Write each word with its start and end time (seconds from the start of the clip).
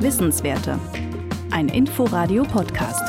Wissenswerte. 0.00 0.78
Ein 1.50 1.68
Inforadio-Podcast. 1.68 3.02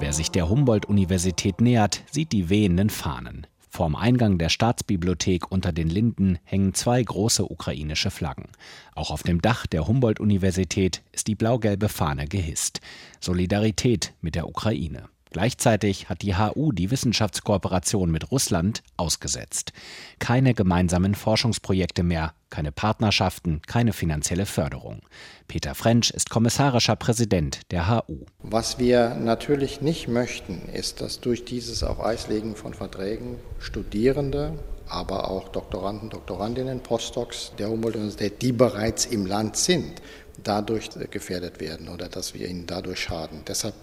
Wer 0.00 0.12
sich 0.12 0.32
der 0.32 0.48
Humboldt-Universität 0.48 1.60
nähert, 1.60 2.02
sieht 2.10 2.32
die 2.32 2.48
wehenden 2.48 2.90
Fahnen. 2.90 3.46
Vorm 3.70 3.94
Eingang 3.94 4.38
der 4.38 4.48
Staatsbibliothek 4.48 5.52
unter 5.52 5.70
den 5.70 5.88
Linden 5.88 6.38
hängen 6.42 6.74
zwei 6.74 7.00
große 7.00 7.44
ukrainische 7.44 8.10
Flaggen. 8.10 8.48
Auch 8.96 9.12
auf 9.12 9.22
dem 9.22 9.40
Dach 9.40 9.66
der 9.66 9.86
Humboldt-Universität 9.86 11.02
ist 11.12 11.28
die 11.28 11.36
blau-gelbe 11.36 11.88
Fahne 11.88 12.26
gehisst. 12.26 12.80
Solidarität 13.20 14.14
mit 14.20 14.34
der 14.34 14.48
Ukraine. 14.48 15.08
Gleichzeitig 15.34 16.08
hat 16.08 16.22
die 16.22 16.36
HU 16.36 16.70
die 16.70 16.92
Wissenschaftskooperation 16.92 18.08
mit 18.08 18.30
Russland 18.30 18.84
ausgesetzt. 18.96 19.72
Keine 20.20 20.54
gemeinsamen 20.54 21.16
Forschungsprojekte 21.16 22.04
mehr, 22.04 22.34
keine 22.50 22.70
Partnerschaften, 22.70 23.60
keine 23.66 23.92
finanzielle 23.92 24.46
Förderung. 24.46 25.00
Peter 25.48 25.74
Frensch 25.74 26.12
ist 26.12 26.30
kommissarischer 26.30 26.94
Präsident 26.94 27.62
der 27.72 27.90
HU. 27.90 28.26
Was 28.44 28.78
wir 28.78 29.16
natürlich 29.16 29.80
nicht 29.80 30.06
möchten, 30.06 30.68
ist, 30.72 31.00
dass 31.00 31.18
durch 31.18 31.44
dieses 31.44 31.82
Auf 31.82 31.98
Eislegen 32.00 32.54
von 32.54 32.72
Verträgen 32.72 33.38
Studierende, 33.58 34.56
aber 34.88 35.30
auch 35.30 35.48
Doktoranden, 35.48 36.10
Doktorandinnen, 36.10 36.80
Postdocs 36.80 37.52
der 37.58 37.68
Humboldt-Universität, 37.68 38.42
die 38.42 38.52
bereits 38.52 39.06
im 39.06 39.26
Land 39.26 39.56
sind, 39.56 40.02
dadurch 40.42 40.90
gefährdet 41.10 41.60
werden 41.60 41.88
oder 41.88 42.08
dass 42.08 42.34
wir 42.34 42.48
ihnen 42.48 42.66
dadurch 42.66 43.00
schaden. 43.00 43.42
Deshalb 43.46 43.74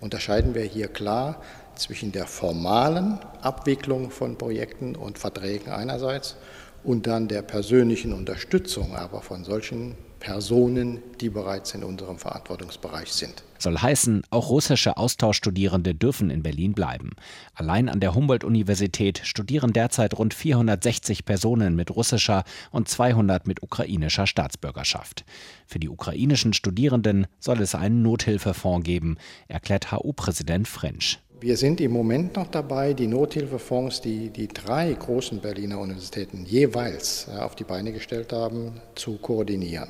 unterscheiden 0.00 0.54
wir 0.54 0.64
hier 0.64 0.88
klar 0.88 1.40
zwischen 1.76 2.12
der 2.12 2.26
formalen 2.26 3.18
Abwicklung 3.40 4.10
von 4.10 4.36
Projekten 4.36 4.96
und 4.96 5.18
Verträgen 5.18 5.70
einerseits 5.72 6.36
und 6.84 7.06
dann 7.06 7.28
der 7.28 7.42
persönlichen 7.42 8.12
Unterstützung 8.12 8.96
aber 8.96 9.22
von 9.22 9.44
solchen 9.44 9.96
Personen, 10.20 11.02
die 11.20 11.30
bereits 11.30 11.74
in 11.74 11.82
unserem 11.82 12.18
Verantwortungsbereich 12.18 13.12
sind. 13.12 13.42
Soll 13.58 13.78
heißen, 13.78 14.22
auch 14.30 14.50
russische 14.50 14.96
Austauschstudierende 14.96 15.94
dürfen 15.94 16.30
in 16.30 16.42
Berlin 16.42 16.72
bleiben. 16.72 17.10
Allein 17.54 17.88
an 17.88 18.00
der 18.00 18.14
Humboldt-Universität 18.14 19.20
studieren 19.24 19.72
derzeit 19.72 20.16
rund 20.16 20.32
460 20.32 21.24
Personen 21.24 21.74
mit 21.74 21.90
russischer 21.90 22.44
und 22.70 22.88
200 22.88 23.46
mit 23.46 23.62
ukrainischer 23.62 24.26
Staatsbürgerschaft. 24.26 25.24
Für 25.66 25.78
die 25.78 25.88
ukrainischen 25.88 26.52
Studierenden 26.52 27.26
soll 27.38 27.60
es 27.60 27.74
einen 27.74 28.02
Nothilfefonds 28.02 28.84
geben, 28.84 29.16
erklärt 29.48 29.90
HU-Präsident 29.90 30.68
French. 30.68 31.18
Wir 31.40 31.56
sind 31.56 31.80
im 31.80 31.92
Moment 31.92 32.36
noch 32.36 32.48
dabei, 32.48 32.92
die 32.92 33.06
Nothilfefonds, 33.06 34.02
die 34.02 34.28
die 34.28 34.46
drei 34.46 34.92
großen 34.92 35.40
Berliner 35.40 35.78
Universitäten 35.78 36.44
jeweils 36.44 37.28
äh, 37.28 37.38
auf 37.38 37.56
die 37.56 37.64
Beine 37.64 37.92
gestellt 37.92 38.34
haben, 38.34 38.72
zu 38.94 39.16
koordinieren. 39.16 39.88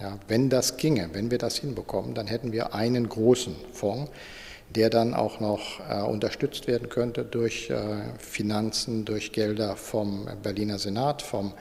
Ja, 0.00 0.18
wenn 0.28 0.50
das 0.50 0.76
ginge, 0.76 1.08
wenn 1.12 1.30
wir 1.30 1.38
das 1.38 1.56
hinbekommen, 1.56 2.14
dann 2.14 2.26
hätten 2.26 2.52
wir 2.52 2.74
einen 2.74 3.08
großen 3.08 3.56
Fonds, 3.72 4.10
der 4.74 4.90
dann 4.90 5.14
auch 5.14 5.40
noch 5.40 5.80
äh, 5.88 6.02
unterstützt 6.02 6.66
werden 6.66 6.88
könnte 6.88 7.24
durch 7.24 7.70
äh, 7.70 7.76
Finanzen, 8.18 9.04
durch 9.04 9.32
Gelder 9.32 9.76
vom 9.76 10.28
Berliner 10.42 10.78
Senat, 10.78 11.22
vom, 11.22 11.54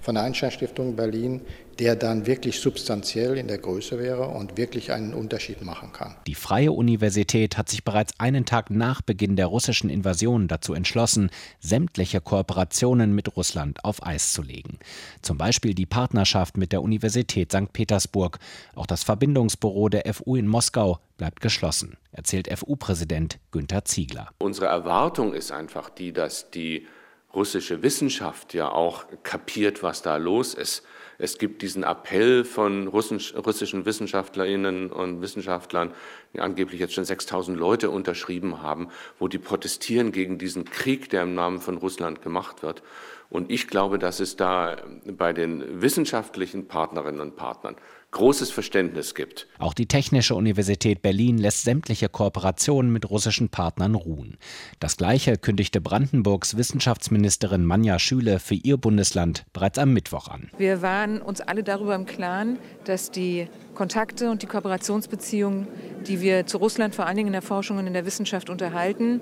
von 0.00 0.14
der 0.14 0.24
Einstein-Stiftung 0.24 0.94
Berlin, 0.94 1.40
der 1.80 1.96
dann 1.96 2.26
wirklich 2.26 2.60
substanziell 2.60 3.38
in 3.38 3.48
der 3.48 3.56
Größe 3.56 3.98
wäre 3.98 4.28
und 4.28 4.58
wirklich 4.58 4.92
einen 4.92 5.14
Unterschied 5.14 5.62
machen 5.62 5.92
kann. 5.94 6.14
Die 6.26 6.34
Freie 6.34 6.72
Universität 6.72 7.56
hat 7.56 7.70
sich 7.70 7.84
bereits 7.84 8.12
einen 8.20 8.44
Tag 8.44 8.68
nach 8.68 9.00
Beginn 9.00 9.34
der 9.34 9.46
russischen 9.46 9.88
Invasion 9.88 10.46
dazu 10.46 10.74
entschlossen, 10.74 11.30
sämtliche 11.58 12.20
Kooperationen 12.20 13.14
mit 13.14 13.34
Russland 13.34 13.82
auf 13.82 14.06
Eis 14.06 14.34
zu 14.34 14.42
legen. 14.42 14.78
Zum 15.22 15.38
Beispiel 15.38 15.72
die 15.72 15.86
Partnerschaft 15.86 16.58
mit 16.58 16.72
der 16.72 16.82
Universität 16.82 17.50
St. 17.50 17.72
Petersburg. 17.72 18.38
Auch 18.74 18.86
das 18.86 19.02
Verbindungsbüro 19.02 19.88
der 19.88 20.12
FU 20.12 20.36
in 20.36 20.46
Moskau 20.46 20.98
bleibt 21.16 21.40
geschlossen, 21.40 21.96
erzählt 22.12 22.46
FU-Präsident 22.58 23.38
Günther 23.52 23.86
Ziegler. 23.86 24.28
Unsere 24.38 24.66
Erwartung 24.66 25.32
ist 25.32 25.50
einfach 25.50 25.88
die, 25.88 26.12
dass 26.12 26.50
die 26.50 26.86
russische 27.34 27.82
Wissenschaft 27.82 28.52
ja 28.52 28.70
auch 28.70 29.04
kapiert, 29.22 29.82
was 29.82 30.02
da 30.02 30.18
los 30.18 30.52
ist. 30.52 30.82
Es 31.22 31.36
gibt 31.36 31.60
diesen 31.60 31.82
Appell 31.82 32.44
von 32.44 32.88
russischen 32.88 33.84
Wissenschaftlerinnen 33.84 34.90
und 34.90 35.20
Wissenschaftlern, 35.20 35.92
die 36.32 36.40
angeblich 36.40 36.80
jetzt 36.80 36.94
schon 36.94 37.04
6000 37.04 37.58
Leute 37.58 37.90
unterschrieben 37.90 38.62
haben, 38.62 38.88
wo 39.18 39.28
die 39.28 39.38
protestieren 39.38 40.12
gegen 40.12 40.38
diesen 40.38 40.64
Krieg, 40.64 41.10
der 41.10 41.24
im 41.24 41.34
Namen 41.34 41.60
von 41.60 41.76
Russland 41.76 42.22
gemacht 42.22 42.62
wird. 42.62 42.82
Und 43.30 43.50
ich 43.50 43.68
glaube, 43.68 43.98
dass 44.00 44.18
es 44.18 44.36
da 44.36 44.76
bei 45.06 45.32
den 45.32 45.80
wissenschaftlichen 45.80 46.66
Partnerinnen 46.66 47.20
und 47.20 47.36
Partnern 47.36 47.76
großes 48.10 48.50
Verständnis 48.50 49.14
gibt. 49.14 49.46
Auch 49.58 49.72
die 49.72 49.86
Technische 49.86 50.34
Universität 50.34 51.00
Berlin 51.00 51.38
lässt 51.38 51.62
sämtliche 51.62 52.08
Kooperationen 52.08 52.92
mit 52.92 53.08
russischen 53.08 53.48
Partnern 53.48 53.94
ruhen. 53.94 54.36
Das 54.80 54.96
gleiche 54.96 55.36
kündigte 55.36 55.80
Brandenburgs 55.80 56.56
Wissenschaftsministerin 56.56 57.64
Manja 57.64 58.00
Schüle 58.00 58.40
für 58.40 58.54
ihr 58.54 58.78
Bundesland 58.78 59.44
bereits 59.52 59.78
am 59.78 59.92
Mittwoch 59.92 60.26
an. 60.26 60.50
Wir 60.58 60.82
waren 60.82 61.22
uns 61.22 61.40
alle 61.40 61.62
darüber 61.62 61.94
im 61.94 62.06
Klaren, 62.06 62.58
dass 62.84 63.12
die 63.12 63.46
Kontakte 63.74 64.30
und 64.30 64.42
die 64.42 64.46
Kooperationsbeziehungen, 64.46 65.68
die 66.06 66.20
wir 66.20 66.46
zu 66.46 66.58
Russland 66.58 66.96
vor 66.96 67.06
allen 67.06 67.16
Dingen 67.16 67.28
in 67.28 67.32
der 67.32 67.42
Forschung 67.42 67.78
und 67.78 67.86
in 67.86 67.92
der 67.92 68.06
Wissenschaft 68.06 68.50
unterhalten, 68.50 69.20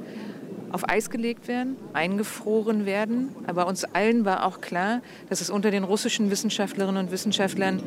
auf 0.73 0.89
Eis 0.89 1.11
gelegt 1.11 1.49
werden, 1.49 1.77
eingefroren 1.93 2.87
werden. 2.87 3.31
Aber 3.47 3.67
uns 3.67 3.85
allen 3.85 4.25
war 4.25 4.47
auch 4.47 4.61
klar, 4.61 5.01
dass 5.29 5.41
es 5.41 5.51
unter 5.51 5.71
den 5.71 5.85
russischen 5.85 6.31
Wissenschaftlerinnen 6.31 7.07
und 7.07 7.13
Wissenschaftlern 7.13 7.83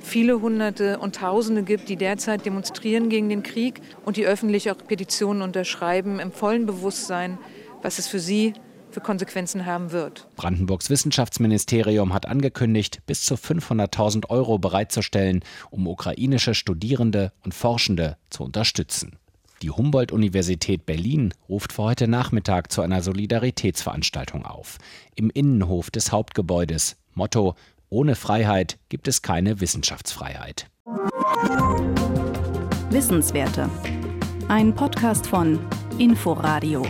viele 0.00 0.40
Hunderte 0.40 0.98
und 0.98 1.16
Tausende 1.16 1.62
gibt, 1.62 1.88
die 1.88 1.96
derzeit 1.96 2.44
demonstrieren 2.44 3.08
gegen 3.08 3.28
den 3.28 3.42
Krieg 3.42 3.80
und 4.04 4.16
die 4.16 4.26
öffentlich 4.26 4.70
auch 4.70 4.76
Petitionen 4.76 5.42
unterschreiben, 5.42 6.20
im 6.20 6.30
vollen 6.30 6.66
Bewusstsein, 6.66 7.38
was 7.82 7.98
es 7.98 8.06
für 8.06 8.20
sie 8.20 8.54
für 8.90 9.00
Konsequenzen 9.00 9.66
haben 9.66 9.90
wird. 9.90 10.28
Brandenburgs 10.36 10.88
Wissenschaftsministerium 10.88 12.14
hat 12.14 12.26
angekündigt, 12.26 13.00
bis 13.06 13.24
zu 13.24 13.34
500.000 13.34 14.30
Euro 14.30 14.58
bereitzustellen, 14.58 15.42
um 15.70 15.88
ukrainische 15.88 16.54
Studierende 16.54 17.32
und 17.44 17.54
Forschende 17.54 18.16
zu 18.30 18.44
unterstützen. 18.44 19.18
Die 19.64 19.70
Humboldt-Universität 19.70 20.84
Berlin 20.84 21.32
ruft 21.48 21.72
für 21.72 21.84
heute 21.84 22.06
Nachmittag 22.06 22.70
zu 22.70 22.82
einer 22.82 23.00
Solidaritätsveranstaltung 23.00 24.44
auf. 24.44 24.76
Im 25.14 25.30
Innenhof 25.30 25.90
des 25.90 26.12
Hauptgebäudes. 26.12 26.98
Motto: 27.14 27.54
Ohne 27.88 28.14
Freiheit 28.14 28.78
gibt 28.90 29.08
es 29.08 29.22
keine 29.22 29.62
Wissenschaftsfreiheit. 29.62 30.68
Wissenswerte. 32.90 33.70
Ein 34.48 34.74
Podcast 34.74 35.26
von 35.26 35.58
Inforadio. 35.96 36.84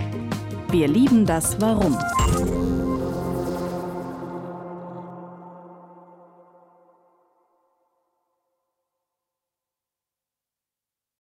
Wir 0.72 0.88
lieben 0.88 1.26
das 1.26 1.60
Warum. 1.60 1.96